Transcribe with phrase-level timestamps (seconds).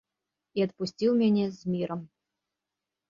[0.59, 2.01] І адпусціў мяне з мірам.